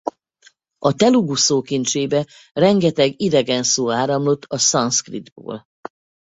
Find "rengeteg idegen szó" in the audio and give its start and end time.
2.53-3.91